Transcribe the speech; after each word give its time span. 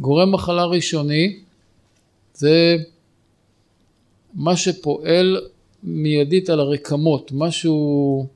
גורם 0.00 0.32
מחלה 0.32 0.64
ראשוני 0.64 1.36
זה 2.34 2.76
מה 4.34 4.56
שפועל 4.56 5.40
מיידית 5.82 6.50
על 6.50 6.60
הרקמות, 6.60 7.30
משהו, 7.34 8.26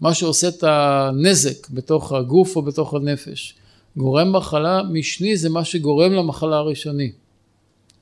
מה 0.00 0.14
שעושה 0.14 0.48
את 0.48 0.64
הנזק 0.66 1.70
בתוך 1.70 2.12
הגוף 2.12 2.56
או 2.56 2.62
בתוך 2.62 2.94
הנפש. 2.94 3.54
גורם 3.96 4.32
מחלה 4.32 4.82
משני 4.92 5.36
זה 5.36 5.48
מה 5.48 5.64
שגורם 5.64 6.12
למחלה 6.12 6.56
הראשוני. 6.56 7.10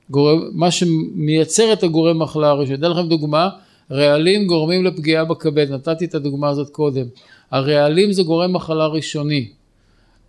גורם, 0.09 0.49
מה 0.53 0.71
שמייצר 0.71 1.73
את 1.73 1.83
הגורם 1.83 2.19
מחלה 2.19 2.49
הראשוני. 2.49 2.77
אתן 2.77 2.91
לכם 2.91 3.07
דוגמה, 3.07 3.49
רעלים 3.91 4.47
גורמים 4.47 4.85
לפגיעה 4.85 5.25
בכבד, 5.25 5.71
נתתי 5.71 6.05
את 6.05 6.15
הדוגמה 6.15 6.49
הזאת 6.49 6.69
קודם. 6.69 7.05
הרעלים 7.51 8.11
זה 8.11 8.23
גורם 8.23 8.53
מחלה 8.53 8.87
ראשוני. 8.87 9.49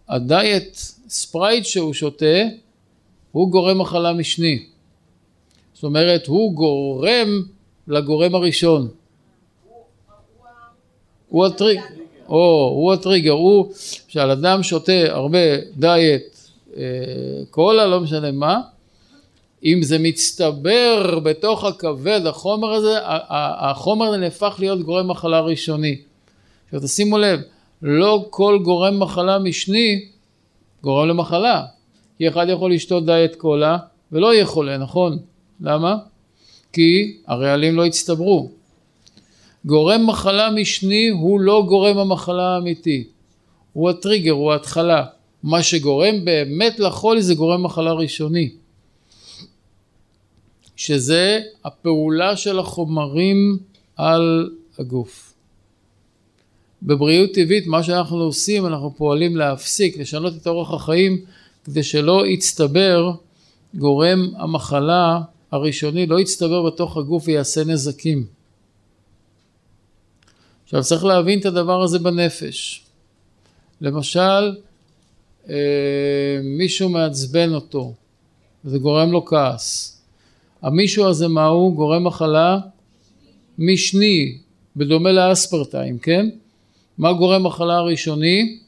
הדיאט 0.09 0.79
ספרייט 1.09 1.65
שהוא 1.65 1.93
שותה 1.93 2.43
הוא 3.33 3.51
גורם 3.51 3.79
מחלה 3.79 4.13
משני. 4.13 4.65
זאת 5.75 5.85
אומרת 5.85 6.27
הוא 6.27 6.53
גורם 6.53 7.43
לגורם 7.89 8.35
הראשון. 8.35 8.89
הוא 11.29 11.47
הטריגר, 11.47 11.83
או, 12.29 12.71
הוא 12.75 12.93
הטריגר, 12.93 13.33
הוא, 13.33 13.73
כשעל 14.09 14.31
אדם 14.31 14.63
שותה 14.63 14.93
הרבה 15.09 15.39
דיאט 15.77 16.23
אה, 16.77 16.83
קולה, 17.51 17.87
לא 17.87 18.01
משנה 18.01 18.31
מה, 18.33 18.61
אם 19.65 19.83
זה 19.83 19.99
מצטבר 19.99 21.19
בתוך 21.19 21.65
הכבד, 21.65 22.21
החומר 22.27 22.73
הזה, 22.73 22.99
החומר 23.61 24.07
הזה 24.07 24.17
נהפך 24.17 24.57
להיות 24.59 24.83
גורם 24.83 25.09
מחלה 25.11 25.41
ראשוני. 25.41 25.97
עכשיו 26.65 26.81
תשימו 26.81 27.19
לב, 27.19 27.41
לא 27.83 28.27
כל 28.31 28.59
גורם 28.63 29.01
מחלה 29.01 29.39
משני 29.39 30.05
גורם 30.83 31.09
למחלה. 31.09 31.65
כי 32.19 32.29
אחד 32.29 32.47
יכול 32.49 32.73
לשתות 32.73 33.07
דיאט 33.07 33.35
קולה 33.35 33.79
ולא 34.13 34.35
יהיה 34.35 34.47
חולה, 34.47 34.79
נכון? 34.79 35.19
למה? 35.61 35.97
כי 36.73 37.17
הרעלים 37.27 37.77
לא 37.77 37.87
הצטברו. 37.87 38.51
גורם 39.65 40.07
מחלה 40.07 40.51
משני 40.51 41.09
הוא 41.09 41.41
לא 41.41 41.65
גורם 41.69 41.99
המחלה 41.99 42.55
האמיתי, 42.55 43.05
הוא 43.73 43.91
הטריגר, 43.91 44.33
הוא 44.33 44.53
ההתחלה. 44.53 45.05
מה 45.43 45.63
שגורם 45.63 46.25
באמת 46.25 46.79
לחולי 46.79 47.23
זה 47.23 47.35
גורם 47.35 47.63
מחלה 47.63 47.93
ראשוני. 47.93 48.51
שזה 50.77 51.41
הפעולה 51.65 52.37
של 52.37 52.59
החומרים 52.59 53.59
על 53.97 54.51
הגוף. 54.79 55.28
בבריאות 56.83 57.31
טבעית 57.35 57.67
מה 57.67 57.83
שאנחנו 57.83 58.17
עושים 58.17 58.67
אנחנו 58.67 58.95
פועלים 58.97 59.37
להפסיק, 59.37 59.99
לשנות 59.99 60.37
את 60.37 60.47
אורח 60.47 60.75
החיים 60.75 61.25
כדי 61.65 61.83
שלא 61.83 62.27
יצטבר 62.27 63.13
גורם 63.75 64.29
המחלה 64.37 65.21
הראשוני, 65.51 66.07
לא 66.07 66.21
יצטבר 66.21 66.63
בתוך 66.63 66.97
הגוף 66.97 67.25
ויעשה 67.27 67.65
נזקים. 67.65 68.27
עכשיו 70.65 70.83
צריך 70.83 71.05
להבין 71.05 71.41
את 71.41 71.47
הדבר 71.47 71.83
הזה 71.83 71.99
בנפש. 71.99 72.85
למשל 73.81 74.57
אה, 75.49 75.55
מישהו 76.43 76.89
מעצבן 76.89 77.55
אותו 77.55 77.95
וזה 78.65 78.79
גורם 78.79 79.13
לו 79.13 79.25
כעס. 79.25 79.99
המישהו 80.63 81.07
הזה 81.07 81.29
מה 81.29 81.47
הוא? 81.47 81.77
גורם 81.77 82.05
מחלה 82.05 82.59
משני, 83.59 84.39
בדומה 84.77 85.13
לאספרטיים, 85.13 85.99
כן? 85.99 86.29
מה 86.99 87.13
גורם 87.13 87.47
מחלה 87.47 87.77
הראשוני? 87.77 88.59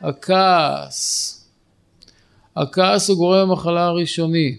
הכעס. 0.00 1.36
הכעס 2.56 3.08
הוא 3.08 3.16
גורם 3.16 3.50
המחלה 3.50 3.84
הראשוני. 3.84 4.56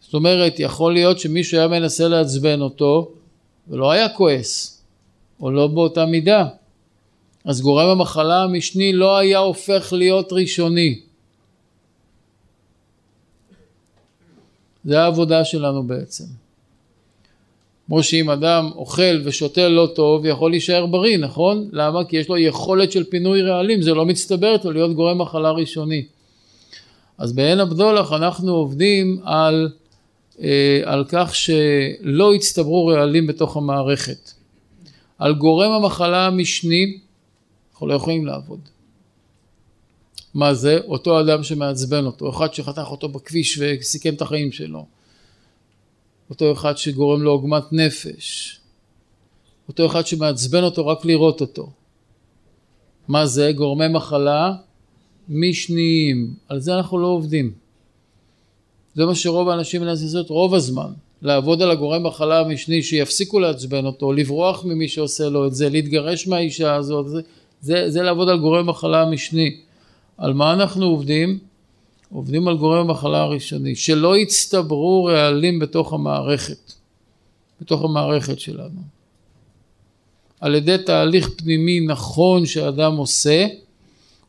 זאת 0.00 0.14
אומרת, 0.14 0.54
יכול 0.58 0.92
להיות 0.92 1.18
שמישהו 1.18 1.58
היה 1.58 1.68
מנסה 1.68 2.08
לעצבן 2.08 2.60
אותו 2.60 3.10
ולא 3.68 3.90
היה 3.90 4.08
כועס, 4.08 4.82
או 5.40 5.50
לא 5.50 5.66
באותה 5.66 6.06
מידה. 6.06 6.48
אז 7.44 7.60
גורם 7.60 7.88
המחלה 7.88 8.42
המשני 8.42 8.92
לא 8.92 9.16
היה 9.16 9.38
הופך 9.38 9.92
להיות 9.92 10.32
ראשוני. 10.32 11.00
זה 14.84 15.00
העבודה 15.00 15.44
שלנו 15.44 15.82
בעצם. 15.82 16.24
כמו 17.88 18.02
שאם 18.02 18.30
אדם 18.30 18.70
אוכל 18.76 19.20
ושותה 19.24 19.68
לא 19.68 19.88
טוב 19.94 20.26
יכול 20.26 20.50
להישאר 20.50 20.86
בריא 20.86 21.18
נכון? 21.18 21.68
למה? 21.72 22.04
כי 22.04 22.16
יש 22.16 22.28
לו 22.28 22.38
יכולת 22.38 22.92
של 22.92 23.04
פינוי 23.04 23.42
רעלים 23.42 23.82
זה 23.82 23.94
לא 23.94 24.06
מצטבר 24.06 24.56
לו 24.64 24.72
להיות 24.72 24.94
גורם 24.94 25.18
מחלה 25.18 25.50
ראשוני. 25.50 26.04
אז 27.18 27.32
בעין 27.32 27.60
הבדולח 27.60 28.12
אנחנו 28.12 28.54
עובדים 28.54 29.20
על, 29.24 29.68
אה, 30.40 30.80
על 30.84 31.04
כך 31.08 31.34
שלא 31.34 32.34
יצטברו 32.34 32.86
רעלים 32.86 33.26
בתוך 33.26 33.56
המערכת. 33.56 34.30
על 35.18 35.34
גורם 35.34 35.70
המחלה 35.70 36.26
המשני 36.26 36.98
אנחנו 37.72 37.86
לא 37.86 37.94
יכולים 37.94 38.26
לעבוד. 38.26 38.60
מה 40.34 40.54
זה? 40.54 40.78
אותו 40.88 41.20
אדם 41.20 41.42
שמעצבן 41.42 42.04
אותו, 42.04 42.30
אחד 42.30 42.54
שחתך 42.54 42.86
אותו 42.90 43.08
בכביש 43.08 43.58
וסיכם 43.60 44.14
את 44.14 44.22
החיים 44.22 44.52
שלו. 44.52 44.97
אותו 46.30 46.52
אחד 46.52 46.76
שגורם 46.76 47.22
לו 47.22 47.30
עוגמת 47.30 47.72
נפש, 47.72 48.58
אותו 49.68 49.86
אחד 49.86 50.06
שמעצבן 50.06 50.62
אותו 50.62 50.86
רק 50.86 51.04
לראות 51.04 51.40
אותו. 51.40 51.70
מה 53.08 53.26
זה? 53.26 53.52
גורמי 53.52 53.88
מחלה 53.88 54.52
משניים. 55.28 56.34
על 56.48 56.60
זה 56.60 56.74
אנחנו 56.74 56.98
לא 56.98 57.06
עובדים. 57.06 57.52
זה 58.94 59.06
מה 59.06 59.14
שרוב 59.14 59.48
האנשים 59.48 59.82
מנסים 59.82 60.06
לעשות 60.06 60.30
רוב 60.30 60.54
הזמן. 60.54 60.90
לעבוד 61.22 61.62
על 61.62 61.70
הגורם 61.70 62.06
מחלה 62.06 62.40
המשני 62.40 62.82
שיפסיקו 62.82 63.40
לעצבן 63.40 63.86
אותו, 63.86 64.12
לברוח 64.12 64.64
ממי 64.64 64.88
שעושה 64.88 65.28
לו 65.28 65.46
את 65.46 65.54
זה, 65.54 65.68
להתגרש 65.68 66.28
מהאישה 66.28 66.74
הזאת, 66.74 67.08
זה, 67.08 67.20
זה, 67.60 67.90
זה 67.90 68.02
לעבוד 68.02 68.28
על 68.28 68.38
גורם 68.38 68.66
מחלה 68.66 69.02
המשני. 69.02 69.56
על 70.18 70.32
מה 70.32 70.52
אנחנו 70.52 70.86
עובדים? 70.86 71.38
עובדים 72.12 72.48
על 72.48 72.56
גורם 72.56 72.78
המחלה 72.78 73.20
הראשוני, 73.20 73.76
שלא 73.76 74.16
יצטברו 74.16 75.04
רעלים 75.04 75.58
בתוך 75.58 75.92
המערכת, 75.92 76.72
בתוך 77.60 77.84
המערכת 77.84 78.40
שלנו. 78.40 78.80
על 80.40 80.54
ידי 80.54 80.76
תהליך 80.86 81.30
פנימי 81.36 81.80
נכון 81.80 82.46
שאדם 82.46 82.96
עושה, 82.96 83.46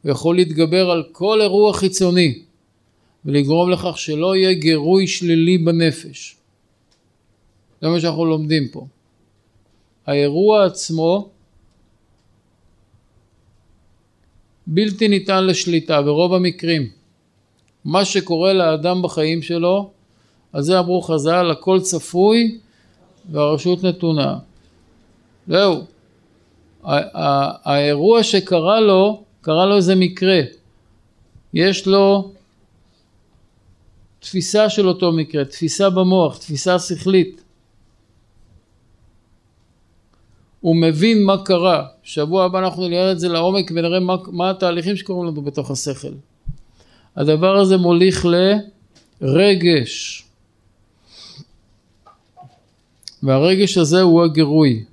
הוא 0.02 0.12
יכול 0.12 0.36
להתגבר 0.36 0.90
על 0.90 1.04
כל 1.12 1.42
אירוע 1.42 1.74
חיצוני 1.74 2.40
ולגרום 3.26 3.70
לכך 3.70 3.98
שלא 3.98 4.36
יהיה 4.36 4.54
גירוי 4.54 5.08
שלילי 5.08 5.58
בנפש. 5.58 6.36
זה 7.82 7.88
מה 7.88 8.00
שאנחנו 8.00 8.26
לומדים 8.26 8.68
פה. 8.68 8.88
האירוע 10.06 10.66
עצמו 10.66 11.30
בלתי 14.68 15.08
ניתן 15.08 15.48
לשליטה 15.48 16.02
ברוב 16.02 16.34
המקרים. 16.34 16.99
מה 17.86 18.06
שקורה 18.06 18.54
לאדם 18.54 19.02
בחיים 19.02 19.42
שלו, 19.42 19.92
על 20.54 20.62
זה 20.62 20.80
אמרו 20.80 21.02
חז"ל, 21.02 21.52
הכל 21.52 21.80
צפוי 21.80 22.58
והרשות 23.32 23.84
נתונה. 23.84 24.38
זהו. 25.48 25.84
האירוע 27.64 28.24
שקרה 28.24 28.80
לו, 28.80 29.24
קרה 29.42 29.66
לו 29.66 29.76
איזה 29.76 29.96
מקרה. 29.96 30.40
יש 31.54 31.88
לו 31.88 32.32
תפיסה 34.20 34.70
של 34.70 34.88
אותו 34.88 35.12
מקרה, 35.12 35.46
תפיסה 35.46 35.90
במוח, 35.90 36.38
תפיסה 36.38 36.80
שכלית. 36.80 37.44
הוא 40.62 40.76
מבין 40.76 41.24
מה 41.24 41.44
קרה. 41.46 41.88
שבוע 42.04 42.46
הבא 42.46 42.60
אנחנו 42.60 42.88
נראה 42.88 43.12
את 43.12 43.20
זה 43.20 43.30
לעומק 43.30 43.72
ונראה 43.76 44.00
מה, 44.00 44.16
מה 44.28 44.50
התהליכים 44.50 44.96
שקורים 44.96 45.28
לנו 45.28 45.42
בתוך 45.42 45.72
השכל. 45.72 46.14
הדבר 47.20 47.58
הזה 47.58 47.78
מוליך 47.78 48.28
לרגש. 49.22 50.24
והרגש 53.24 53.78
הזה 53.78 54.02
הוא 54.02 54.24
הגירוי. 54.24 54.84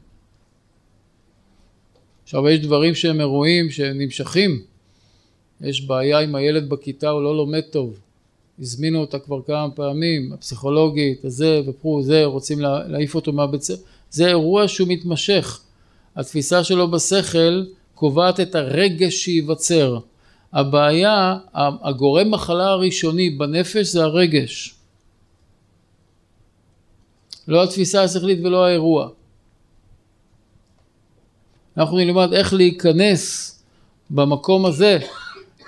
עכשיו 2.24 2.48
יש 2.48 2.60
דברים 2.60 2.94
שהם 2.94 3.20
אירועים 3.20 3.70
שהם 3.70 3.98
נמשכים. 3.98 4.62
יש 5.60 5.80
בעיה 5.80 6.18
עם 6.18 6.34
הילד 6.34 6.68
בכיתה, 6.68 7.08
הוא 7.08 7.22
לא 7.22 7.36
לומד 7.36 7.60
טוב. 7.60 7.98
הזמינו 8.58 9.00
אותה 9.00 9.18
כבר 9.18 9.42
כמה 9.42 9.70
פעמים, 9.74 10.32
הפסיכולוגית, 10.32 11.24
הזה 11.24 11.60
ופרו, 11.66 12.02
זה, 12.02 12.24
רוצים 12.24 12.60
להעיף 12.60 13.14
אותו 13.14 13.32
מהבית 13.32 13.62
ספר. 13.62 13.82
זה 14.10 14.26
אירוע 14.28 14.68
שהוא 14.68 14.88
מתמשך. 14.88 15.60
התפיסה 16.16 16.64
שלו 16.64 16.90
בשכל 16.90 17.64
קובעת 17.94 18.40
את 18.40 18.54
הרגש 18.54 19.14
שייווצר. 19.14 19.98
הבעיה, 20.52 21.36
הגורם 21.54 22.30
מחלה 22.30 22.66
הראשוני 22.66 23.30
בנפש 23.30 23.86
זה 23.86 24.02
הרגש. 24.02 24.74
לא 27.48 27.64
התפיסה 27.64 28.02
השכלית 28.02 28.38
ולא 28.44 28.66
האירוע. 28.66 29.08
אנחנו 31.76 31.96
נלמד 31.96 32.32
איך 32.32 32.52
להיכנס 32.54 33.52
במקום 34.10 34.66
הזה 34.66 34.98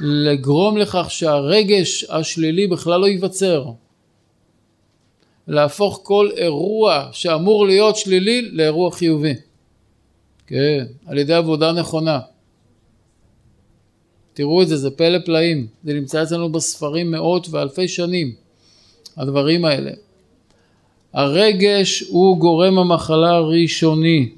לגרום 0.01 0.77
לכך 0.77 1.07
שהרגש 1.11 2.05
השלילי 2.05 2.67
בכלל 2.67 3.01
לא 3.01 3.07
ייווצר. 3.07 3.65
להפוך 5.49 6.01
כל 6.03 6.31
אירוע 6.37 7.09
שאמור 7.13 7.67
להיות 7.67 7.97
שלילי 7.97 8.43
לאירוע 8.53 8.91
חיובי. 8.91 9.35
כן, 10.47 10.85
על 11.07 11.19
ידי 11.19 11.35
עבודה 11.35 11.73
נכונה. 11.73 12.21
תראו 14.39 14.63
את 14.63 14.69
זה, 14.69 14.77
זה 14.77 14.91
פלא 14.91 15.19
פלאים. 15.25 15.67
זה 15.85 15.95
נמצא 15.95 16.23
אצלנו 16.23 16.53
בספרים 16.53 17.11
מאות 17.11 17.49
ואלפי 17.51 17.89
שנים, 17.89 18.33
הדברים 19.17 19.65
האלה. 19.65 19.91
הרגש 21.13 22.01
הוא 22.09 22.39
גורם 22.39 22.79
המחלה 22.79 23.31
הראשוני. 23.31 24.31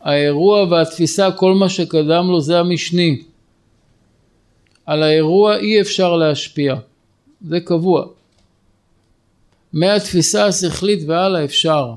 האירוע 0.00 0.62
והתפיסה, 0.70 1.30
כל 1.32 1.54
מה 1.54 1.68
שקדם 1.68 2.26
לו 2.28 2.40
זה 2.40 2.58
המשני. 2.58 3.22
על 4.86 5.02
האירוע 5.02 5.56
אי 5.56 5.80
אפשר 5.80 6.16
להשפיע, 6.16 6.74
זה 7.48 7.60
קבוע. 7.60 8.06
מהתפיסה 9.72 10.46
השכלית 10.46 11.00
והלאה 11.06 11.44
אפשר, 11.44 11.94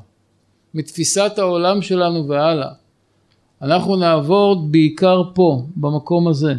מתפיסת 0.73 1.31
העולם 1.37 1.81
שלנו 1.81 2.27
והלאה. 2.27 2.71
אנחנו 3.61 3.95
נעבור 3.95 4.67
בעיקר 4.71 5.21
פה, 5.33 5.63
במקום 5.75 6.27
הזה, 6.27 6.53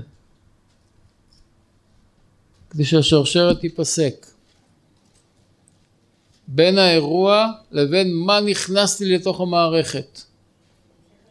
כדי 2.71 2.85
שהשרשרת 2.85 3.61
תיפסק. 3.61 4.27
בין 6.49 6.79
האירוע 6.79 7.53
לבין 7.71 8.15
מה 8.15 8.41
נכנסתי 8.41 9.05
לתוך 9.05 9.41
המערכת. 9.41 10.21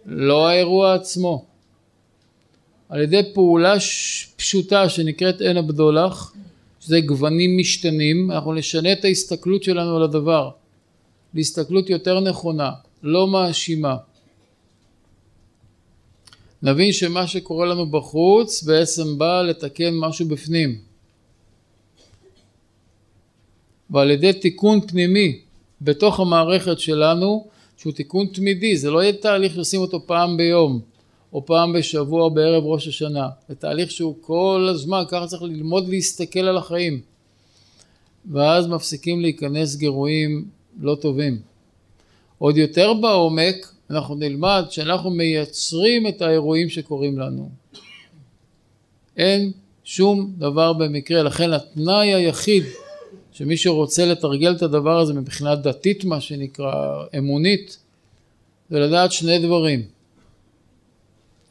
לא 0.06 0.47
האירוע 0.47 0.94
עצמו. 0.94 1.45
על 2.89 3.01
ידי 3.01 3.21
פעולה 3.33 3.74
פשוטה 4.36 4.89
שנקראת 4.89 5.41
עין 5.41 5.57
הבדולח, 5.57 6.33
שזה 6.80 7.00
גוונים 7.00 7.57
משתנים, 7.57 8.31
אנחנו 8.31 8.53
נשנה 8.53 8.94
את 8.94 9.06
ההסתכלות 9.06 9.63
שלנו 9.63 9.95
על 9.95 10.03
הדבר, 10.03 10.50
להסתכלות 11.33 11.89
יותר 11.89 12.19
נכונה, 12.19 12.71
לא 13.03 13.27
מאשימה. 13.27 13.97
נבין 16.62 16.91
שמה 16.91 17.27
שקורה 17.27 17.65
לנו 17.65 17.86
בחוץ 17.86 18.63
בעצם 18.63 19.18
בא 19.18 19.41
לתקן 19.41 19.94
משהו 19.94 20.27
בפנים. 20.27 20.88
ועל 23.91 24.12
ידי 24.12 24.33
תיקון 24.33 24.81
פנימי 24.81 25.39
בתוך 25.81 26.19
המערכת 26.19 26.80
שלנו, 26.80 27.47
שהוא 27.77 27.94
תיקון 27.94 28.27
תמידי, 28.27 28.77
זה 28.77 28.91
לא 28.91 29.03
יהיה 29.03 29.13
תהליך 29.13 29.53
שעושים 29.53 29.81
אותו 29.81 30.07
פעם 30.07 30.38
ביום, 30.38 30.80
או 31.33 31.45
פעם 31.45 31.74
בשבוע 31.74 32.30
בערב 32.30 32.63
ראש 32.65 32.88
השנה, 32.88 33.30
זה 33.50 33.56
תהליך 33.56 33.91
שהוא 33.91 34.15
כל 34.21 34.68
הזמן, 34.69 35.03
ככה 35.07 35.27
צריך 35.27 35.41
ללמוד 35.41 35.89
להסתכל 35.89 36.39
על 36.39 36.57
החיים. 36.57 37.01
ואז 38.31 38.68
מפסיקים 38.68 39.21
להיכנס 39.21 39.75
גירויים 39.75 40.45
לא 40.80 40.95
טובים. 41.01 41.39
עוד 42.38 42.57
יותר 42.57 42.94
בעומק, 42.94 43.74
אנחנו 43.89 44.15
נלמד 44.15 44.65
שאנחנו 44.69 45.09
מייצרים 45.09 46.07
את 46.07 46.21
האירועים 46.21 46.69
שקורים 46.69 47.19
לנו. 47.19 47.50
אין 49.18 49.51
שום 49.83 50.31
דבר 50.38 50.74
במקרה, 50.74 51.24
לכן 51.24 51.53
התנאי 51.53 52.13
היחיד 52.13 52.63
שמי 53.39 53.57
שרוצה 53.57 54.06
לתרגל 54.06 54.56
את 54.56 54.62
הדבר 54.62 55.00
הזה 55.00 55.13
מבחינה 55.13 55.56
דתית 55.56 56.03
מה 56.03 56.21
שנקרא, 56.21 57.03
אמונית, 57.18 57.77
זה 58.69 58.80
לדעת 58.80 59.12
שני 59.12 59.39
דברים. 59.39 59.88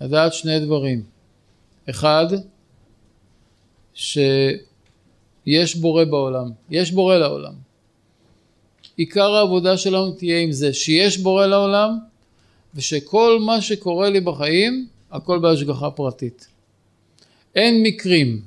לדעת 0.00 0.34
שני 0.34 0.60
דברים. 0.60 1.02
אחד, 1.90 2.26
שיש 3.94 4.56
בורא 5.80 6.04
בעולם, 6.04 6.50
יש 6.70 6.90
בורא 6.92 7.16
לעולם. 7.16 7.54
עיקר 8.96 9.32
העבודה 9.32 9.76
שלנו 9.76 10.12
תהיה 10.12 10.40
עם 10.40 10.52
זה, 10.52 10.72
שיש 10.72 11.18
בורא 11.18 11.46
לעולם 11.46 11.98
ושכל 12.74 13.38
מה 13.40 13.60
שקורה 13.60 14.10
לי 14.10 14.20
בחיים 14.20 14.88
הכל 15.10 15.38
בהשגחה 15.38 15.90
פרטית. 15.90 16.48
אין 17.54 17.82
מקרים. 17.82 18.40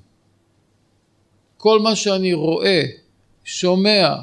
כל 1.57 1.79
מה 1.79 1.95
שאני 1.95 2.33
רואה, 2.33 3.00
שומע, 3.51 4.15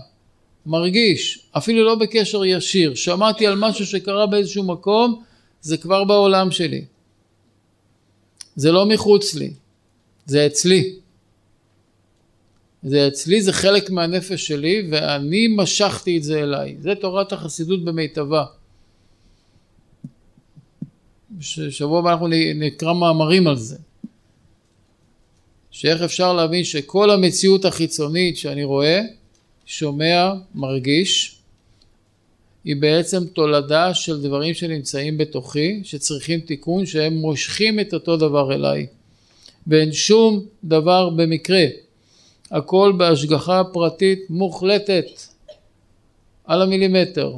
מרגיש, 0.66 1.38
אפילו 1.52 1.84
לא 1.84 1.94
בקשר 1.94 2.44
ישיר, 2.44 2.94
שמעתי 2.94 3.46
על 3.46 3.54
משהו 3.58 3.86
שקרה 3.86 4.26
באיזשהו 4.26 4.64
מקום, 4.64 5.22
זה 5.60 5.76
כבר 5.76 6.04
בעולם 6.04 6.50
שלי. 6.50 6.84
זה 8.56 8.72
לא 8.72 8.86
מחוץ 8.86 9.34
לי, 9.34 9.50
זה 10.26 10.46
אצלי. 10.46 10.94
זה 12.82 13.08
אצלי, 13.08 13.42
זה 13.42 13.52
חלק 13.52 13.90
מהנפש 13.90 14.46
שלי, 14.46 14.88
ואני 14.90 15.48
משכתי 15.56 16.18
את 16.18 16.22
זה 16.22 16.42
אליי. 16.42 16.76
זה 16.80 16.94
תורת 17.00 17.32
החסידות 17.32 17.84
במיטבה. 17.84 18.44
שבוע 21.40 21.98
הבא 21.98 22.12
אנחנו 22.12 22.28
נקרא 22.54 22.92
מאמרים 22.92 23.46
על 23.46 23.56
זה. 23.56 23.76
שאיך 25.70 26.02
אפשר 26.02 26.32
להבין 26.32 26.64
שכל 26.64 27.10
המציאות 27.10 27.64
החיצונית 27.64 28.36
שאני 28.36 28.64
רואה, 28.64 29.00
שומע, 29.70 30.32
מרגיש, 30.54 31.38
היא 32.64 32.76
בעצם 32.76 33.26
תולדה 33.26 33.94
של 33.94 34.22
דברים 34.22 34.54
שנמצאים 34.54 35.18
בתוכי, 35.18 35.80
שצריכים 35.84 36.40
תיקון, 36.40 36.86
שהם 36.86 37.14
מושכים 37.14 37.80
את 37.80 37.94
אותו 37.94 38.16
דבר 38.16 38.54
אליי. 38.54 38.86
ואין 39.66 39.92
שום 39.92 40.44
דבר 40.64 41.10
במקרה. 41.10 41.64
הכל 42.50 42.92
בהשגחה 42.98 43.62
פרטית 43.72 44.30
מוחלטת 44.30 45.06
על 46.44 46.62
המילימטר. 46.62 47.34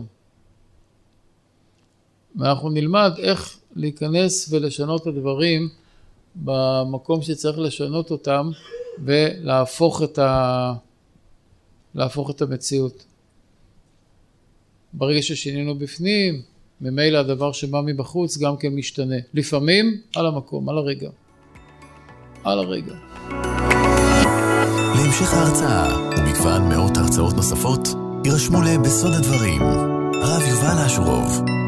ואנחנו 2.36 2.68
נלמד 2.68 3.12
איך 3.18 3.58
להיכנס 3.76 4.52
ולשנות 4.52 5.02
את 5.02 5.06
הדברים 5.06 5.68
במקום 6.36 7.22
שצריך 7.22 7.58
לשנות 7.58 8.10
אותם 8.10 8.50
ולהפוך 9.04 10.02
את, 10.02 10.18
ה... 10.18 10.72
להפוך 11.94 12.30
את 12.30 12.42
המציאות. 12.42 13.04
ברגע 14.92 15.22
ששינינו 15.22 15.74
בפנים, 15.74 16.42
ממילא 16.80 17.18
הדבר 17.18 17.52
שבא 17.52 17.80
מבחוץ 17.80 18.38
גם 18.38 18.56
כן 18.56 18.74
משתנה. 18.74 19.16
לפעמים 19.34 20.00
על 20.16 20.26
המקום, 20.26 20.68
על 20.68 20.78
הרגע. 20.78 21.10
על 22.44 22.58
הרגע. 22.58 22.94
להמשך 24.96 25.34
ההרצאה 25.34 26.10
ומגוון 26.18 26.68
מאות 26.68 26.96
הרצאות 26.96 27.34
נוספות, 27.34 27.88
יירשמו 28.24 28.62
לבסוד 28.62 29.12
הדברים, 29.12 29.62
הרב 30.22 30.42
יובל 30.50 30.84
אשורוב. 30.86 31.59